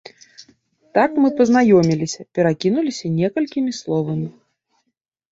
Так 0.97 1.09
мы 1.23 1.27
пазнаёміліся, 1.41 2.25
перакінуліся 2.39 3.11
некалькімі 3.19 3.71
словамі. 3.81 4.25